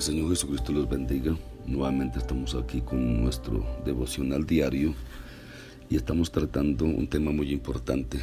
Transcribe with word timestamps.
Señor 0.00 0.30
Jesucristo 0.30 0.72
los 0.72 0.88
bendiga. 0.88 1.36
Nuevamente 1.66 2.18
estamos 2.18 2.54
aquí 2.54 2.80
con 2.80 3.22
nuestro 3.22 3.66
devocional 3.84 4.46
diario 4.46 4.94
y 5.90 5.96
estamos 5.96 6.32
tratando 6.32 6.86
un 6.86 7.06
tema 7.06 7.32
muy 7.32 7.52
importante. 7.52 8.18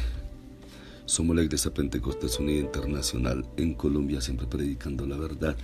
Somos 1.04 1.36
la 1.36 1.44
Iglesia 1.44 1.72
Pentecostés 1.72 2.40
Unida 2.40 2.58
Internacional 2.58 3.46
en 3.56 3.74
Colombia, 3.74 4.20
siempre 4.20 4.48
predicando 4.48 5.06
la 5.06 5.16
verdad. 5.16 5.56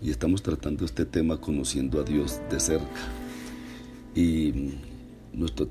Y 0.00 0.10
estamos 0.10 0.42
tratando 0.42 0.86
este 0.86 1.04
tema 1.04 1.38
conociendo 1.38 2.00
a 2.00 2.04
Dios 2.04 2.40
de 2.50 2.58
cerca. 2.58 3.02
Y 4.14 4.72
nuestro 5.34 5.68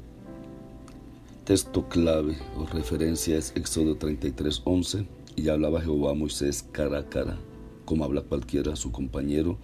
texto 1.46 1.90
clave 1.90 2.38
o 2.58 2.68
referencia 2.68 3.40
es 3.40 3.52
Éxodo 3.56 3.96
33, 3.96 4.62
11. 4.66 5.08
Y 5.36 5.50
hablaba 5.50 5.82
Jehová 5.82 6.12
a 6.12 6.14
Moisés 6.14 6.64
cara 6.72 7.00
a 7.00 7.10
cara 7.10 7.40
como 7.86 8.04
habla 8.04 8.22
cualquiera 8.22 8.76
su 8.76 8.92
compañero. 8.92 9.58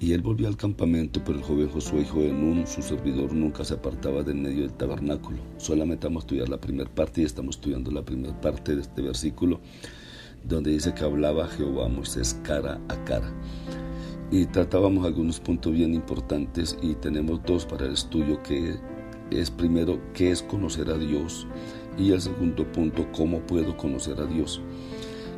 Y 0.00 0.12
él 0.14 0.22
volvió 0.22 0.48
al 0.48 0.56
campamento, 0.56 1.22
pero 1.24 1.38
el 1.38 1.44
joven 1.44 1.68
Josué, 1.68 2.02
hijo 2.02 2.20
de 2.20 2.32
Nun, 2.32 2.66
su 2.66 2.82
servidor, 2.82 3.32
nunca 3.32 3.64
se 3.64 3.74
apartaba 3.74 4.24
del 4.24 4.34
medio 4.34 4.62
del 4.62 4.72
tabernáculo. 4.72 5.38
Solamente 5.58 6.08
vamos 6.08 6.22
a 6.22 6.26
estudiar 6.26 6.48
la 6.48 6.60
primera 6.60 6.92
parte 6.92 7.20
y 7.20 7.24
estamos 7.24 7.54
estudiando 7.54 7.92
la 7.92 8.04
primera 8.04 8.40
parte 8.40 8.74
de 8.74 8.82
este 8.82 9.00
versículo, 9.00 9.60
donde 10.42 10.72
dice 10.72 10.92
que 10.92 11.04
hablaba 11.04 11.46
Jehová 11.46 11.86
a 11.86 11.88
Moisés 11.88 12.36
cara 12.42 12.80
a 12.88 13.04
cara. 13.04 13.32
Y 14.32 14.46
tratábamos 14.46 15.06
algunos 15.06 15.38
puntos 15.38 15.72
bien 15.72 15.94
importantes 15.94 16.76
y 16.82 16.94
tenemos 16.94 17.40
dos 17.44 17.64
para 17.64 17.86
el 17.86 17.92
estudio, 17.92 18.42
que 18.42 18.74
es 19.30 19.50
primero, 19.50 20.00
qué 20.14 20.32
es 20.32 20.42
conocer 20.42 20.90
a 20.90 20.98
Dios 20.98 21.46
y 21.98 22.12
el 22.12 22.20
segundo 22.20 22.70
punto, 22.72 23.06
cómo 23.12 23.40
puedo 23.40 23.76
conocer 23.76 24.20
a 24.20 24.26
Dios. 24.26 24.60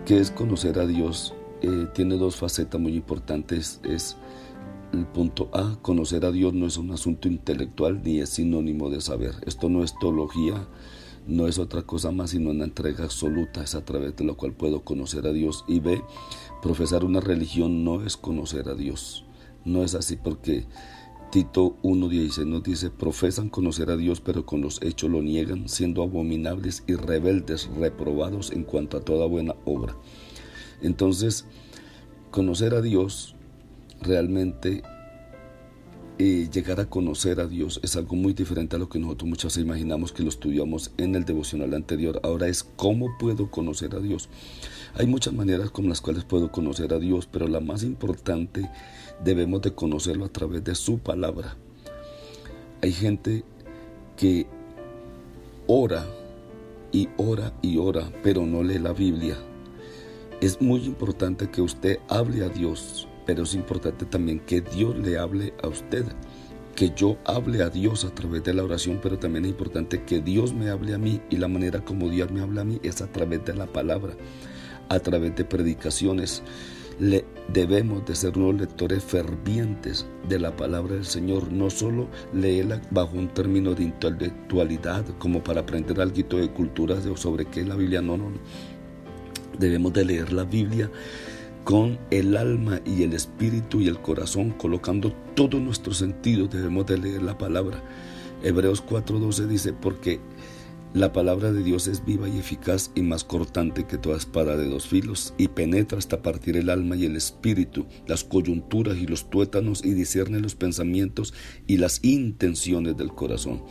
¿Qué 0.07 0.19
es 0.19 0.31
conocer 0.31 0.79
a 0.79 0.87
Dios? 0.87 1.35
Eh, 1.67 1.89
tiene 1.95 2.19
dos 2.19 2.37
facetas 2.37 2.79
muy 2.79 2.95
importantes. 2.95 3.81
Es 3.85 4.19
el 4.93 5.07
punto 5.07 5.49
A, 5.55 5.79
conocer 5.81 6.27
a 6.27 6.31
Dios 6.31 6.53
no 6.53 6.67
es 6.67 6.77
un 6.77 6.91
asunto 6.91 7.27
intelectual 7.27 8.03
ni 8.05 8.21
es 8.21 8.29
sinónimo 8.29 8.91
de 8.91 9.01
saber. 9.01 9.35
Esto 9.47 9.71
no 9.71 9.83
es 9.83 9.99
teología, 9.99 10.69
no 11.27 11.49
es 11.49 11.59
otra 11.59 11.81
cosa 11.81 12.11
más 12.11 12.31
sino 12.31 12.51
una 12.51 12.65
entrega 12.65 13.05
absoluta, 13.05 13.63
es 13.63 13.75
a 13.75 13.83
través 13.83 14.15
de 14.15 14.25
la 14.25 14.35
cual 14.35 14.53
puedo 14.53 14.85
conocer 14.85 15.27
a 15.27 15.33
Dios. 15.33 15.65
Y 15.67 15.81
B, 15.81 16.03
profesar 16.61 17.03
una 17.03 17.21
religión 17.21 17.83
no 17.83 18.05
es 18.05 18.19
conocer 18.19 18.69
a 18.69 18.75
Dios. 18.75 19.25
No 19.65 19.85
es 19.85 19.95
así 19.95 20.17
porque 20.17 20.67
Tito 21.31 21.79
1.16 21.83 22.45
nos 22.45 22.63
dice, 22.63 22.91
profesan 22.91 23.49
conocer 23.49 23.89
a 23.89 23.97
Dios, 23.97 24.21
pero 24.21 24.45
con 24.45 24.61
los 24.61 24.83
hechos 24.83 25.11
lo 25.11 25.23
niegan, 25.23 25.71
siendo 25.71 26.03
abominables 26.03 26.85
y 26.87 26.95
rebeldes, 26.95 27.71
reprobados 27.75 28.53
en 28.53 28.65
cuanto 28.65 28.99
a 28.99 29.01
toda 29.01 29.27
buena 29.27 29.55
obra. 29.65 29.97
Entonces, 30.83 31.45
conocer 32.31 32.75
a 32.75 32.83
Dios 32.83 33.35
realmente 34.01 34.83
y 36.17 36.49
llegar 36.49 36.79
a 36.79 36.87
conocer 36.87 37.41
a 37.41 37.47
Dios 37.47 37.81
es 37.83 37.97
algo 37.97 38.15
muy 38.15 38.35
diferente 38.35 38.77
a 38.77 38.79
lo 38.79 38.89
que 38.89 39.01
nosotros 39.01 39.29
muchas 39.29 39.53
veces 39.53 39.65
imaginamos 39.65 40.13
que 40.13 40.23
lo 40.23 40.29
estudiamos 40.29 40.93
en 40.97 41.17
el 41.17 41.25
devocional 41.25 41.75
anterior. 41.75 42.21
Ahora 42.23 42.47
es 42.49 42.63
cómo 42.63 43.19
puedo 43.19 43.51
conocer 43.51 43.95
a 43.97 44.01
Dios. 44.01 44.29
Hay 44.95 45.07
muchas 45.07 45.35
maneras 45.35 45.71
con 45.71 45.89
las 45.89 46.01
cuales 46.01 46.25
puedo 46.25 46.53
conocer 46.53 46.93
a 46.93 47.01
Dios, 47.01 47.29
pero 47.31 47.49
la 47.49 47.61
más 47.61 47.83
importante 47.83 48.71
debemos 49.25 49.63
de 49.63 49.75
conocerlo 49.75 50.25
a 50.25 50.33
través 50.33 50.63
de 50.63 50.77
su 50.77 50.99
palabra. 50.99 51.57
Hay 52.81 52.93
gente 52.93 53.45
que 54.17 54.47
ora 55.67 56.07
y 56.93 57.09
ora 57.17 57.53
y 57.61 57.79
ora, 57.79 58.13
pero 58.23 58.47
no 58.47 58.63
lee 58.63 58.79
la 58.79 58.93
Biblia 58.93 59.37
es 60.41 60.61
muy 60.61 60.85
importante 60.85 61.51
que 61.51 61.63
usted 61.63 61.99
hable 62.09 62.45
a 62.45 62.49
Dios, 62.49 63.09
pero 63.27 63.45
es 63.45 63.55
importante 63.55 64.05
también 64.05 64.41
que 64.41 64.61
Dios 64.61 64.97
le 64.97 65.19
hable 65.19 65.55
a 65.63 65.69
usted. 65.69 66.05
Que 66.75 66.93
yo 66.97 67.17
hable 67.25 67.63
a 67.63 67.71
Dios 67.71 68.05
a 68.05 68.13
través 68.13 68.43
de 68.43 68.53
la 68.53 68.65
oración, 68.65 68.99
pero 69.01 69.19
también 69.19 69.45
es 69.45 69.53
importante 69.53 70.03
que 70.03 70.21
Dios 70.21 70.53
me 70.53 70.71
hable 70.71 70.95
a 70.95 70.99
mí 70.99 71.21
y 71.31 71.37
la 71.37 71.47
manera 71.47 71.85
como 71.85 72.09
Dios 72.09 72.33
me 72.33 72.41
habla 72.41 72.63
a 72.63 72.65
mí 72.65 72.81
es 72.83 73.01
a 73.01 73.07
través 73.13 73.45
de 73.45 73.55
la 73.55 73.67
palabra, 73.67 74.15
a 74.89 74.99
través 74.99 75.37
de 75.37 75.45
predicaciones. 75.45 76.43
Debemos 77.53 78.05
de 78.07 78.15
ser 78.17 78.37
unos 78.37 78.61
lectores 78.61 79.05
fervientes 79.05 80.07
de 80.29 80.39
la 80.41 80.57
palabra 80.57 80.95
del 80.95 81.05
Señor, 81.05 81.53
no 81.53 81.71
solo 81.71 82.09
leerla 82.33 82.83
bajo 82.91 83.17
un 83.17 83.29
término 83.29 83.75
de 83.75 83.85
intelectualidad, 83.85 85.05
como 85.19 85.45
para 85.45 85.61
aprender 85.61 86.01
algo 86.01 86.39
de 86.39 86.53
cultura 86.53 86.97
sobre 87.17 87.45
qué 87.47 87.61
es 87.61 87.69
la 87.69 87.77
Biblia, 87.77 88.03
no, 88.03 88.17
no, 88.17 88.31
no 88.31 88.39
Debemos 89.59 89.93
de 89.93 90.05
leer 90.05 90.33
la 90.33 90.45
Biblia 90.45 90.91
con 91.65 91.99
el 92.11 92.37
alma 92.37 92.81
y 92.85 93.03
el 93.03 93.15
espíritu 93.15 93.81
y 93.81 93.89
el 93.89 94.01
corazón, 94.01 94.51
colocando 94.51 95.13
todos 95.35 95.61
nuestros 95.61 95.97
sentidos, 95.97 96.51
debemos 96.51 96.87
de 96.87 96.99
leer 96.99 97.23
la 97.23 97.39
palabra. 97.39 97.83
Hebreos 98.43 98.85
4:12 98.85 99.47
dice, 99.47 99.73
porque 99.73 100.21
la 100.95 101.13
palabra 101.13 101.51
de 101.51 101.65
Dios 101.65 101.89
es 101.89 102.05
viva 102.05 102.29
y 102.29 102.39
eficaz 102.39 102.93
y 102.95 103.03
más 103.03 103.25
cortante 103.25 103.85
que 103.85 103.99
toda 103.99 104.17
espada 104.17 104.57
de 104.57 104.69
dos 104.69 104.87
filos 104.87 105.35
y 105.37 105.49
penetra 105.49 105.99
hasta 105.99 106.23
partir 106.23 106.57
el 106.57 106.71
alma 106.71 106.95
y 106.95 107.05
el 107.05 107.17
espíritu, 107.17 107.87
las 108.07 108.23
coyunturas 108.23 108.97
y 108.99 109.07
los 109.07 109.29
tuétanos 109.29 109.85
y 109.85 109.95
discierne 109.95 110.39
los 110.39 110.55
pensamientos 110.55 111.35
y 111.67 111.79
las 111.79 111.99
intenciones 112.05 112.97
del 112.97 113.13
corazón. 113.13 113.65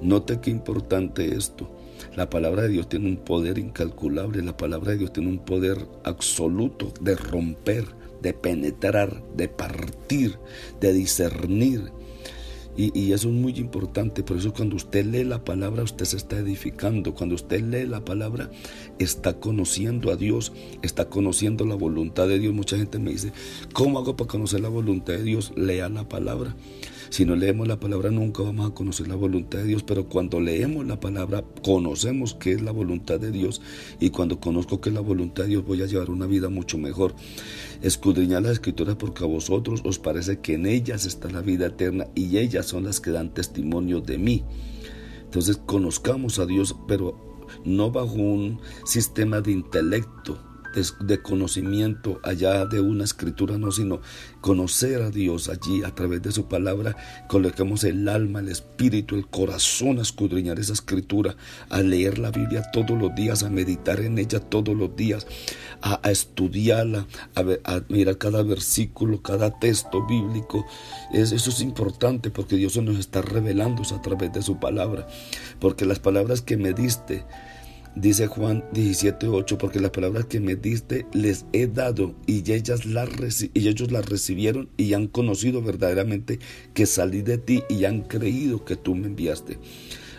Note 0.00 0.40
qué 0.40 0.50
importante 0.50 1.36
esto. 1.36 1.70
La 2.16 2.30
palabra 2.30 2.62
de 2.62 2.68
Dios 2.68 2.88
tiene 2.88 3.08
un 3.08 3.16
poder 3.16 3.58
incalculable, 3.58 4.42
la 4.42 4.56
palabra 4.56 4.92
de 4.92 4.98
Dios 4.98 5.12
tiene 5.12 5.28
un 5.28 5.38
poder 5.38 5.78
absoluto 6.04 6.92
de 7.00 7.14
romper, 7.14 7.84
de 8.20 8.34
penetrar, 8.34 9.22
de 9.36 9.48
partir, 9.48 10.38
de 10.80 10.92
discernir. 10.92 11.92
Y, 12.74 13.12
eso 13.12 13.28
es 13.28 13.34
muy 13.34 13.52
importante, 13.58 14.22
por 14.22 14.38
eso 14.38 14.54
cuando 14.54 14.76
usted 14.76 15.04
lee 15.04 15.24
la 15.24 15.44
palabra, 15.44 15.82
usted 15.82 16.06
se 16.06 16.16
está 16.16 16.38
edificando. 16.38 17.14
Cuando 17.14 17.34
usted 17.34 17.60
lee 17.60 17.86
la 17.86 18.02
palabra, 18.02 18.50
está 18.98 19.38
conociendo 19.38 20.10
a 20.10 20.16
Dios, 20.16 20.52
está 20.80 21.10
conociendo 21.10 21.66
la 21.66 21.74
voluntad 21.74 22.28
de 22.28 22.38
Dios. 22.38 22.54
Mucha 22.54 22.78
gente 22.78 22.98
me 22.98 23.10
dice, 23.10 23.32
¿cómo 23.74 23.98
hago 23.98 24.16
para 24.16 24.28
conocer 24.28 24.60
la 24.60 24.70
voluntad 24.70 25.12
de 25.12 25.22
Dios? 25.22 25.52
Lea 25.54 25.90
la 25.90 26.08
palabra. 26.08 26.56
Si 27.12 27.26
no 27.26 27.36
leemos 27.36 27.68
la 27.68 27.78
palabra 27.78 28.10
nunca 28.10 28.42
vamos 28.42 28.70
a 28.70 28.74
conocer 28.74 29.06
la 29.06 29.16
voluntad 29.16 29.58
de 29.58 29.66
Dios, 29.66 29.82
pero 29.82 30.08
cuando 30.08 30.40
leemos 30.40 30.86
la 30.86 30.98
palabra 30.98 31.44
conocemos 31.62 32.32
qué 32.32 32.52
es 32.52 32.62
la 32.62 32.72
voluntad 32.72 33.20
de 33.20 33.30
Dios 33.30 33.60
y 34.00 34.08
cuando 34.08 34.40
conozco 34.40 34.80
qué 34.80 34.88
es 34.88 34.94
la 34.94 35.02
voluntad 35.02 35.42
de 35.42 35.50
Dios 35.50 35.66
voy 35.66 35.82
a 35.82 35.86
llevar 35.86 36.08
una 36.08 36.24
vida 36.24 36.48
mucho 36.48 36.78
mejor. 36.78 37.14
Escudriñad 37.82 38.40
las 38.40 38.52
escrituras 38.52 38.96
porque 38.96 39.24
a 39.24 39.26
vosotros 39.26 39.82
os 39.84 39.98
parece 39.98 40.38
que 40.38 40.54
en 40.54 40.64
ellas 40.64 41.04
está 41.04 41.28
la 41.28 41.42
vida 41.42 41.66
eterna 41.66 42.06
y 42.14 42.38
ellas 42.38 42.64
son 42.64 42.84
las 42.84 42.98
que 42.98 43.10
dan 43.10 43.34
testimonio 43.34 44.00
de 44.00 44.16
mí. 44.16 44.42
Entonces 45.22 45.58
conozcamos 45.58 46.38
a 46.38 46.46
Dios, 46.46 46.74
pero 46.88 47.44
no 47.66 47.90
bajo 47.90 48.14
un 48.14 48.58
sistema 48.86 49.42
de 49.42 49.52
intelecto, 49.52 50.38
de, 51.00 51.22
conocimiento 51.22 52.20
allá 52.22 52.66
de 52.66 52.80
una 52.80 53.04
escritura, 53.04 53.58
no, 53.58 53.70
sino 53.72 54.00
conocer 54.40 55.02
a 55.02 55.10
Dios 55.10 55.48
allí 55.48 55.82
a 55.82 55.94
través 55.94 56.22
de 56.22 56.32
su 56.32 56.46
palabra. 56.46 56.96
Coloquemos 57.28 57.84
el 57.84 58.08
alma, 58.08 58.40
el 58.40 58.48
espíritu, 58.48 59.14
el 59.16 59.26
corazón 59.26 59.98
a 59.98 60.02
escudriñar 60.02 60.58
esa 60.58 60.72
escritura, 60.72 61.36
a 61.68 61.82
leer 61.82 62.18
la 62.18 62.30
Biblia 62.30 62.62
todos 62.72 62.98
los 62.98 63.14
días, 63.14 63.42
a 63.42 63.50
meditar 63.50 64.00
en 64.00 64.18
ella 64.18 64.40
todos 64.40 64.76
los 64.76 64.94
días, 64.96 65.26
a, 65.80 66.10
estudiarla, 66.10 67.06
a, 67.34 67.82
mirar 67.88 68.18
cada 68.18 68.42
versículo, 68.42 69.22
cada 69.22 69.58
texto 69.58 70.06
bíblico. 70.06 70.64
eso 71.12 71.50
es 71.50 71.60
importante 71.60 72.30
porque 72.30 72.56
Dios 72.56 72.76
nos 72.76 72.98
está 72.98 73.22
revelando 73.22 73.82
a 73.94 74.02
través 74.02 74.32
de 74.32 74.42
su 74.42 74.58
palabra. 74.58 75.06
Porque 75.58 75.84
las 75.84 75.98
palabras 75.98 76.42
que 76.42 76.56
me 76.56 76.72
diste, 76.72 77.24
Dice 77.94 78.26
Juan 78.26 78.64
17:8, 78.72 79.58
porque 79.58 79.78
las 79.78 79.90
palabras 79.90 80.24
que 80.24 80.40
me 80.40 80.56
diste 80.56 81.04
les 81.12 81.44
he 81.52 81.66
dado 81.66 82.14
y, 82.26 82.50
ellas 82.50 82.86
las 82.86 83.08
y 83.42 83.68
ellos 83.68 83.92
las 83.92 84.08
recibieron 84.08 84.70
y 84.78 84.94
han 84.94 85.08
conocido 85.08 85.60
verdaderamente 85.60 86.38
que 86.72 86.86
salí 86.86 87.20
de 87.20 87.36
ti 87.36 87.62
y 87.68 87.84
han 87.84 88.00
creído 88.00 88.64
que 88.64 88.76
tú 88.76 88.94
me 88.94 89.08
enviaste. 89.08 89.58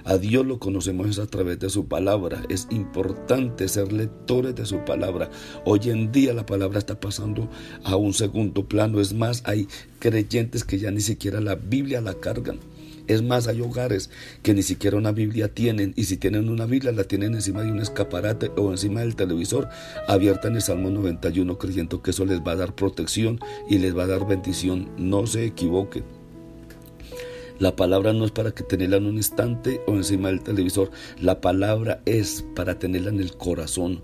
A 0.06 0.18
Dios 0.18 0.46
lo 0.46 0.60
conocemos 0.60 1.18
a 1.18 1.26
través 1.26 1.60
de 1.60 1.70
su 1.70 1.88
palabra. 1.88 2.44
Es 2.50 2.68
importante 2.70 3.68
ser 3.70 3.92
lectores 3.92 4.54
de 4.54 4.66
su 4.66 4.84
palabra. 4.86 5.32
Hoy 5.66 5.80
en 5.86 6.12
día 6.12 6.34
la 6.34 6.46
palabra 6.46 6.78
está 6.78 7.00
pasando 7.00 7.50
a 7.86 7.96
un 7.96 8.14
segundo 8.14 8.68
plano. 8.68 9.00
Es 9.00 9.14
más, 9.14 9.42
hay 9.46 9.68
creyentes 10.00 10.64
que 10.66 10.78
ya 10.78 10.92
ni 10.92 11.00
siquiera 11.02 11.40
la 11.40 11.56
Biblia 11.56 12.02
la 12.02 12.14
cargan. 12.16 12.60
Es 13.08 13.22
más, 13.22 13.48
hay 13.48 13.62
hogares 13.62 14.10
que 14.42 14.54
ni 14.54 14.64
siquiera 14.64 14.98
una 14.98 15.12
Biblia 15.12 15.54
tienen 15.54 15.94
y 15.96 16.06
si 16.06 16.18
tienen 16.18 16.50
una 16.50 16.66
Biblia 16.66 16.92
la 16.92 17.04
tienen 17.04 17.34
encima 17.34 17.64
de 17.64 17.72
un 17.72 17.80
escaparate 17.80 18.52
o 18.56 18.72
encima 18.72 19.02
del 19.02 19.16
televisor 19.16 19.68
abierta 20.08 20.48
en 20.48 20.56
el 20.56 20.62
Salmo 20.62 20.90
91 20.90 21.58
creyendo 21.58 22.02
que 22.02 22.12
eso 22.12 22.26
les 22.26 22.40
va 22.42 22.54
a 22.54 22.58
dar 22.58 22.76
protección 22.76 23.40
y 23.70 23.80
les 23.80 23.98
va 23.98 24.04
a 24.04 24.08
dar 24.08 24.28
bendición. 24.28 24.90
No 24.98 25.28
se 25.28 25.46
equivoquen. 25.46 26.04
La 27.64 27.78
palabra 27.78 28.12
no 28.12 28.26
es 28.26 28.32
para 28.32 28.52
que 28.52 28.62
tenerla 28.64 28.98
en 28.98 29.06
un 29.06 29.16
instante 29.16 29.80
o 29.88 29.94
encima 29.94 30.28
del 30.28 30.44
televisor. 30.44 30.92
La 31.22 31.40
palabra 31.40 32.02
es 32.06 32.44
para 32.58 32.78
tenerla 32.78 33.10
en 33.10 33.22
el 33.22 33.38
corazón. 33.38 34.02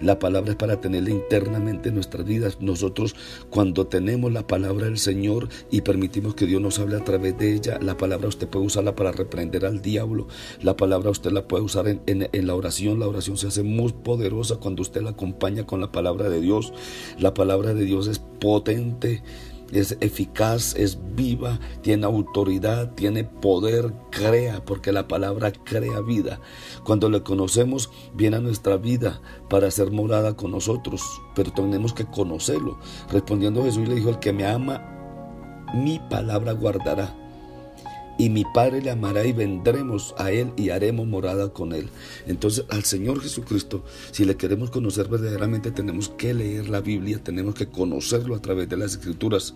La 0.00 0.18
palabra 0.18 0.50
es 0.50 0.56
para 0.56 0.80
tenerla 0.80 1.10
internamente 1.10 1.90
en 1.90 1.94
nuestras 1.94 2.26
vidas. 2.26 2.60
Nosotros 2.60 3.14
cuando 3.48 3.86
tenemos 3.86 4.32
la 4.32 4.48
palabra 4.48 4.86
del 4.86 4.98
Señor 4.98 5.48
y 5.70 5.82
permitimos 5.82 6.34
que 6.34 6.46
Dios 6.46 6.60
nos 6.60 6.80
hable 6.80 6.96
a 6.96 7.04
través 7.04 7.38
de 7.38 7.54
ella, 7.54 7.78
la 7.80 7.96
palabra 7.96 8.26
usted 8.26 8.48
puede 8.48 8.66
usarla 8.66 8.96
para 8.96 9.12
reprender 9.12 9.66
al 9.66 9.82
diablo. 9.82 10.26
La 10.60 10.76
palabra 10.76 11.10
usted 11.10 11.30
la 11.30 11.46
puede 11.46 11.62
usar 11.62 11.86
en, 11.86 12.02
en 12.08 12.46
la 12.48 12.56
oración. 12.56 12.98
La 12.98 13.06
oración 13.06 13.36
se 13.36 13.46
hace 13.46 13.62
muy 13.62 13.92
poderosa 13.92 14.56
cuando 14.56 14.82
usted 14.82 15.02
la 15.02 15.10
acompaña 15.10 15.64
con 15.64 15.80
la 15.80 15.92
palabra 15.92 16.28
de 16.28 16.40
Dios. 16.40 16.72
La 17.20 17.34
palabra 17.34 17.72
de 17.72 17.84
Dios 17.84 18.08
es 18.08 18.18
potente 18.18 19.22
es 19.72 19.96
eficaz, 20.00 20.74
es 20.76 20.98
viva, 21.14 21.58
tiene 21.82 22.06
autoridad, 22.06 22.92
tiene 22.94 23.24
poder, 23.24 23.92
crea, 24.10 24.64
porque 24.64 24.92
la 24.92 25.08
palabra 25.08 25.52
crea 25.52 26.00
vida. 26.00 26.40
Cuando 26.84 27.08
le 27.08 27.22
conocemos, 27.22 27.90
viene 28.14 28.36
a 28.36 28.40
nuestra 28.40 28.76
vida 28.76 29.20
para 29.48 29.70
ser 29.70 29.90
morada 29.90 30.36
con 30.36 30.52
nosotros, 30.52 31.02
pero 31.34 31.52
tenemos 31.52 31.92
que 31.92 32.06
conocerlo. 32.06 32.78
Respondiendo 33.10 33.64
Jesús 33.64 33.88
le 33.88 33.96
dijo, 33.96 34.10
el 34.10 34.18
que 34.18 34.32
me 34.32 34.46
ama, 34.46 35.64
mi 35.74 35.98
palabra 36.10 36.52
guardará 36.52 37.25
y 38.18 38.30
mi 38.30 38.44
Padre 38.44 38.82
le 38.82 38.90
amará 38.90 39.24
y 39.24 39.32
vendremos 39.32 40.14
a 40.18 40.30
Él 40.30 40.52
y 40.56 40.70
haremos 40.70 41.06
morada 41.06 41.50
con 41.50 41.72
Él. 41.72 41.88
Entonces 42.26 42.64
al 42.70 42.84
Señor 42.84 43.20
Jesucristo, 43.20 43.84
si 44.10 44.24
le 44.24 44.36
queremos 44.36 44.70
conocer 44.70 45.08
verdaderamente, 45.08 45.70
tenemos 45.70 46.08
que 46.10 46.34
leer 46.34 46.68
la 46.68 46.80
Biblia, 46.80 47.22
tenemos 47.22 47.54
que 47.54 47.66
conocerlo 47.66 48.34
a 48.34 48.40
través 48.40 48.68
de 48.68 48.76
las 48.76 48.92
Escrituras. 48.92 49.54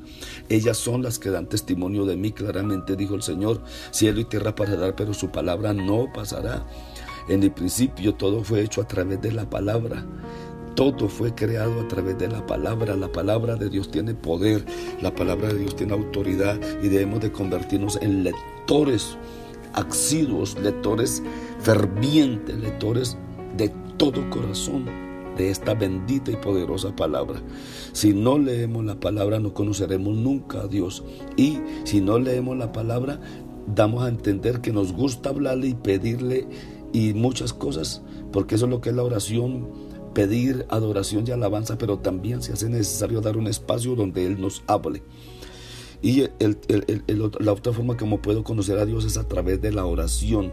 Ellas 0.49 0.77
son 0.77 1.03
las 1.03 1.19
que 1.19 1.31
dan 1.31 1.49
testimonio 1.49 2.05
de 2.05 2.17
mí, 2.17 2.33
claramente 2.33 2.97
dijo 2.97 3.15
el 3.15 3.23
Señor, 3.23 3.63
cielo 3.91 4.21
y 4.21 4.25
tierra 4.25 4.55
pasará, 4.55 4.95
pero 4.95 5.15
su 5.15 5.31
palabra 5.31 5.73
no 5.73 6.13
pasará. 6.13 6.67
En 7.29 7.43
el 7.43 7.53
principio 7.53 8.15
todo 8.15 8.43
fue 8.43 8.63
hecho 8.63 8.81
a 8.81 8.89
través 8.89 9.21
de 9.21 9.33
la 9.33 9.49
palabra. 9.49 10.05
Todo 10.81 11.11
fue 11.11 11.35
creado 11.35 11.79
a 11.79 11.89
través 11.89 12.17
de 12.17 12.27
la 12.27 12.47
palabra. 12.47 12.97
La 12.97 13.13
palabra 13.13 13.57
de 13.57 13.69
Dios 13.69 13.91
tiene 13.91 14.15
poder, 14.15 14.65
la 15.03 15.15
palabra 15.15 15.49
de 15.49 15.59
Dios 15.59 15.77
tiene 15.77 15.93
autoridad 15.93 16.59
y 16.83 16.89
debemos 16.89 17.21
de 17.21 17.31
convertirnos 17.31 17.99
en 18.01 18.25
lectores 18.25 19.19
asiduos, 19.75 20.59
lectores 20.59 21.23
fervientes, 21.61 22.59
lectores 22.59 23.19
de 23.59 23.71
todo 23.99 24.31
corazón 24.31 24.87
de 25.37 25.51
esta 25.51 25.75
bendita 25.75 26.31
y 26.31 26.37
poderosa 26.37 26.97
palabra. 26.97 27.43
Si 27.93 28.15
no 28.15 28.39
leemos 28.39 28.83
la 28.83 28.99
palabra 28.99 29.39
no 29.39 29.53
conoceremos 29.53 30.17
nunca 30.17 30.63
a 30.63 30.67
Dios. 30.67 31.05
Y 31.37 31.59
si 31.85 32.01
no 32.01 32.19
leemos 32.19 32.57
la 32.57 32.73
palabra 32.73 33.21
damos 33.67 34.03
a 34.03 34.09
entender 34.09 34.63
que 34.63 34.73
nos 34.73 34.95
gusta 34.95 35.29
hablarle 35.29 35.69
y 35.69 35.75
pedirle 35.75 36.47
y 36.95 37.13
muchas 37.13 37.53
cosas, 37.53 38.01
porque 38.33 38.55
eso 38.55 38.65
es 38.65 38.71
lo 38.71 38.81
que 38.81 38.89
es 38.89 38.97
la 38.97 39.03
oración 39.03 39.90
pedir 40.15 40.67
adoración 40.69 41.25
y 41.27 41.31
alabanza, 41.31 41.79
pero 41.79 41.99
también 41.99 42.43
se 42.43 42.53
hace 42.53 42.69
necesario 42.69 43.21
dar 43.21 43.37
un 43.37 43.47
espacio 43.47 43.95
donde 43.95 44.27
Él 44.27 44.41
nos 44.41 44.63
hable. 44.67 45.03
Y 46.03 46.25
la 47.39 47.53
otra 47.53 47.73
forma 47.73 47.97
como 47.97 48.23
puedo 48.23 48.43
conocer 48.43 48.79
a 48.79 48.87
Dios 48.87 49.05
es 49.05 49.17
a 49.17 49.29
través 49.29 49.61
de 49.61 49.73
la 49.73 49.85
oración 49.85 50.53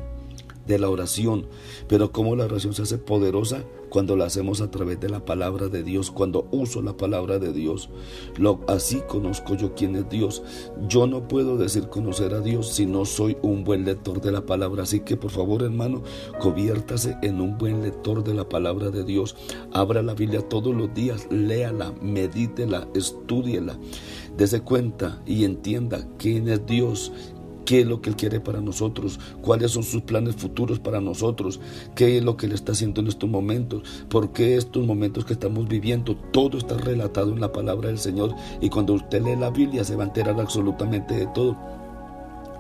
de 0.68 0.80
la 0.80 0.90
oración. 0.90 1.48
Pero 1.88 2.12
cómo 2.12 2.36
la 2.36 2.46
oración 2.46 2.74
se 2.74 2.84
hace 2.84 2.98
poderosa 2.98 3.64
cuando 3.90 4.16
la 4.16 4.26
hacemos 4.26 4.62
a 4.62 4.70
través 4.70 5.00
de 5.00 5.10
la 5.10 5.24
palabra 5.24 5.70
de 5.70 5.84
Dios, 5.84 6.12
cuando 6.12 6.48
uso 6.52 6.82
la 6.82 6.98
palabra 6.98 7.40
de 7.40 7.54
Dios. 7.54 7.90
Lo, 8.38 8.60
así 8.68 9.02
conozco 9.08 9.56
yo 9.56 9.74
quién 9.76 9.96
es 9.96 10.10
Dios. 10.10 10.44
Yo 10.88 11.08
no 11.08 11.28
puedo 11.28 11.58
decir 11.58 11.88
conocer 11.88 12.34
a 12.34 12.42
Dios 12.42 12.68
si 12.68 12.86
no 12.86 13.06
soy 13.06 13.38
un 13.42 13.64
buen 13.64 13.86
lector 13.86 14.22
de 14.22 14.32
la 14.32 14.46
palabra. 14.46 14.84
Así 14.84 15.00
que 15.00 15.18
por 15.18 15.32
favor 15.32 15.64
hermano, 15.64 16.04
conviértase 16.40 17.18
en 17.22 17.42
un 17.42 17.58
buen 17.58 17.82
lector 17.82 18.24
de 18.24 18.34
la 18.34 18.48
palabra 18.48 18.90
de 18.90 19.04
Dios. 19.04 19.36
Abra 19.72 20.02
la 20.02 20.14
Biblia 20.14 20.42
todos 20.42 20.76
los 20.76 20.94
días, 20.94 21.28
léala, 21.32 21.94
medítela, 22.02 22.88
estúdiela. 22.94 23.78
Dese 24.38 24.62
cuenta 24.62 25.22
y 25.26 25.46
entienda 25.46 26.08
quién 26.18 26.48
es 26.48 26.66
Dios, 26.66 27.12
qué 27.68 27.82
es 27.82 27.86
lo 27.86 28.02
que 28.02 28.10
Él 28.10 28.16
quiere 28.16 28.40
para 28.40 28.62
nosotros, 28.62 29.20
cuáles 29.42 29.72
son 29.72 29.84
sus 29.84 30.02
planes 30.02 30.38
futuros 30.38 30.80
para 30.80 31.02
nosotros, 31.02 31.60
qué 31.96 32.18
es 32.18 32.24
lo 32.24 32.38
que 32.38 32.46
Él 32.46 32.54
está 32.54 32.72
haciendo 32.72 33.02
en 33.02 33.08
estos 33.08 33.30
momentos, 33.30 33.84
por 34.08 34.32
qué 34.32 34.56
estos 34.56 34.86
momentos 34.86 35.26
que 35.26 35.34
estamos 35.34 35.68
viviendo, 35.68 36.16
todo 36.32 36.58
está 36.58 36.78
relatado 36.78 37.34
en 37.34 37.42
la 37.42 37.52
palabra 37.52 37.90
del 37.90 38.00
Señor 38.00 38.34
y 38.62 38.70
cuando 38.70 38.94
usted 38.94 39.22
lee 39.22 39.36
la 39.36 39.50
Biblia 39.50 39.84
se 39.84 39.98
va 39.98 40.06
a 40.06 40.08
enterar 40.08 40.40
absolutamente 40.40 41.14
de 41.14 41.28
todo 41.28 41.77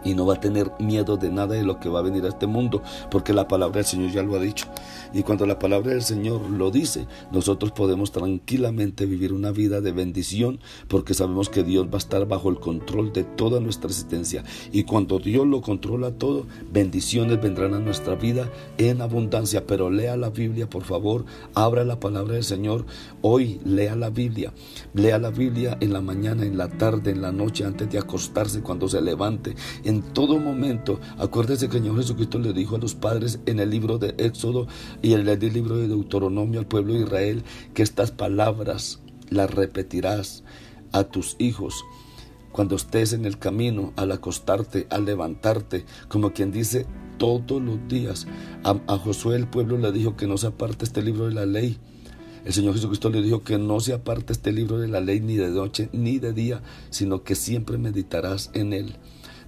y 0.07 0.15
no 0.15 0.25
va 0.25 0.35
a 0.35 0.39
tener 0.39 0.71
miedo 0.79 1.17
de 1.17 1.29
nada 1.29 1.55
de 1.55 1.63
lo 1.63 1.79
que 1.79 1.89
va 1.89 1.99
a 1.99 2.03
venir 2.03 2.23
a 2.25 2.29
este 2.29 2.47
mundo, 2.47 2.81
porque 3.11 3.33
la 3.33 3.47
palabra 3.47 3.77
del 3.77 3.85
Señor 3.85 4.11
ya 4.11 4.23
lo 4.23 4.35
ha 4.35 4.39
dicho. 4.39 4.65
Y 5.13 5.23
cuando 5.23 5.45
la 5.45 5.59
palabra 5.59 5.91
del 5.91 6.01
Señor 6.01 6.49
lo 6.49 6.71
dice, 6.71 7.07
nosotros 7.31 7.71
podemos 7.71 8.11
tranquilamente 8.11 9.05
vivir 9.05 9.33
una 9.33 9.51
vida 9.51 9.81
de 9.81 9.91
bendición, 9.91 10.59
porque 10.87 11.13
sabemos 11.13 11.49
que 11.49 11.63
Dios 11.63 11.87
va 11.87 11.95
a 11.95 11.97
estar 11.97 12.27
bajo 12.27 12.49
el 12.49 12.59
control 12.59 13.11
de 13.11 13.23
toda 13.23 13.59
nuestra 13.59 13.89
existencia. 13.89 14.43
Y 14.71 14.83
cuando 14.83 15.19
Dios 15.19 15.45
lo 15.45 15.61
controla 15.61 16.11
todo, 16.11 16.45
bendiciones 16.71 17.41
vendrán 17.41 17.73
a 17.73 17.79
nuestra 17.79 18.15
vida 18.15 18.49
en 18.77 19.01
abundancia. 19.01 19.65
Pero 19.67 19.89
lea 19.89 20.15
la 20.15 20.29
Biblia, 20.29 20.69
por 20.69 20.83
favor, 20.83 21.25
abra 21.53 21.83
la 21.83 21.99
palabra 21.99 22.35
del 22.35 22.43
Señor. 22.43 22.85
Hoy 23.21 23.59
lea 23.65 23.95
la 23.95 24.09
Biblia. 24.09 24.53
Lea 24.93 25.19
la 25.19 25.31
Biblia 25.31 25.77
en 25.81 25.91
la 25.93 26.01
mañana, 26.01 26.45
en 26.45 26.57
la 26.57 26.69
tarde, 26.69 27.11
en 27.11 27.21
la 27.21 27.31
noche, 27.31 27.65
antes 27.65 27.89
de 27.91 27.99
acostarse, 27.99 28.61
cuando 28.61 28.87
se 28.87 29.01
levante 29.01 29.55
en 29.97 30.13
todo 30.13 30.39
momento. 30.39 30.99
Acuérdese 31.17 31.69
que 31.69 31.77
el 31.77 31.83
Señor 31.83 31.97
Jesucristo 31.97 32.37
le 32.37 32.53
dijo 32.53 32.75
a 32.75 32.79
los 32.79 32.93
padres 32.93 33.39
en 33.47 33.59
el 33.59 33.71
libro 33.71 33.97
de 33.97 34.13
Éxodo 34.19 34.67
y 35.01 35.13
en 35.13 35.27
el 35.27 35.53
libro 35.53 35.77
de 35.77 35.87
Deuteronomio 35.87 36.59
al 36.59 36.67
pueblo 36.67 36.93
de 36.93 37.01
Israel 37.01 37.43
que 37.73 37.81
estas 37.81 38.11
palabras 38.11 38.99
las 39.29 39.49
repetirás 39.51 40.43
a 40.91 41.03
tus 41.03 41.35
hijos 41.39 41.83
cuando 42.51 42.75
estés 42.75 43.13
en 43.13 43.25
el 43.25 43.37
camino, 43.37 43.93
al 43.97 44.11
acostarte, 44.11 44.87
al 44.89 45.05
levantarte, 45.05 45.85
como 46.07 46.31
quien 46.31 46.51
dice 46.51 46.85
todos 47.17 47.61
los 47.61 47.87
días. 47.87 48.27
A, 48.63 48.79
a, 48.87 48.97
Josué 48.97 49.35
el 49.35 49.47
pueblo 49.47 49.77
le 49.77 49.91
dijo 49.91 50.15
que 50.15 50.27
no 50.27 50.37
se 50.37 50.47
aparte 50.47 50.85
este 50.85 51.01
libro 51.01 51.25
de 51.25 51.33
la 51.33 51.45
ley. 51.45 51.77
El 52.45 52.53
Señor 52.53 52.73
Jesucristo 52.75 53.09
le 53.09 53.21
dijo 53.21 53.43
que 53.43 53.57
no 53.57 53.79
se 53.79 53.93
aparte 53.93 54.33
este 54.33 54.51
libro 54.51 54.79
de 54.79 54.87
la 54.87 55.01
ley 55.01 55.19
ni 55.19 55.35
de 55.35 55.49
noche 55.49 55.89
ni 55.91 56.19
de 56.19 56.33
día, 56.33 56.61
sino 56.89 57.23
que 57.23 57.35
siempre 57.35 57.77
meditarás 57.77 58.51
en 58.53 58.73
él. 58.73 58.95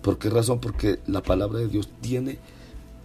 ¿Por 0.02 0.18
qué 0.18 0.30
razón? 0.30 0.60
Porque 0.60 1.00
la 1.08 1.22
palabra 1.22 1.60
de 1.60 1.68
Dios 1.68 1.90
tiene 2.02 2.40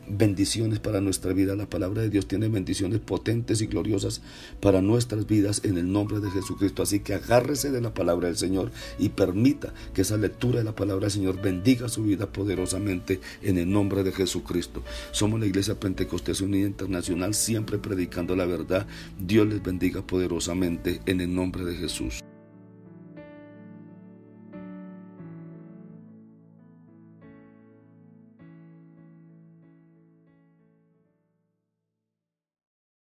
bendiciones 0.09 0.79
para 0.79 1.01
nuestra 1.01 1.33
vida. 1.33 1.57
La 1.57 1.69
palabra 1.69 2.03
de 2.03 2.11
Dios 2.11 2.27
tiene 2.27 2.49
bendiciones 2.49 3.01
potentes 3.01 3.61
y 3.61 3.67
gloriosas 3.67 4.23
para 4.61 4.83
nuestras 4.83 5.27
vidas 5.27 5.63
en 5.65 5.79
el 5.79 5.91
nombre 5.91 6.21
de 6.21 6.31
Jesucristo. 6.31 6.83
Así 6.83 7.01
que 7.01 7.15
agárrese 7.15 7.71
de 7.71 7.81
la 7.81 7.95
palabra 7.95 8.29
del 8.29 8.37
Señor 8.37 8.71
y 8.99 9.11
permita 9.11 9.73
que 9.93 10.03
esa 10.03 10.17
lectura 10.17 10.59
de 10.59 10.65
la 10.65 10.75
palabra 10.75 11.07
del 11.07 11.13
Señor 11.13 11.41
bendiga 11.41 11.89
su 11.89 12.05
vida 12.05 12.27
poderosamente 12.27 13.21
en 13.43 13.59
el 13.59 13.71
nombre 13.71 14.03
de 14.03 14.13
Jesucristo. 14.13 14.83
Somos 15.13 15.41
la 15.41 15.47
Iglesia 15.47 15.79
Pentecostés 15.79 16.41
Unida 16.41 16.67
Internacional, 16.67 17.35
siempre 17.35 17.79
predicando 17.79 18.37
la 18.37 18.47
verdad. 18.47 18.87
Dios 19.19 19.47
les 19.47 19.63
bendiga 19.63 20.07
poderosamente 20.07 21.01
en 21.07 21.21
el 21.21 21.35
nombre 21.35 21.65
de 21.65 21.77
Jesús. 21.77 22.21